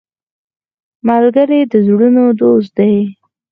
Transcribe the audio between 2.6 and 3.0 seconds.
دی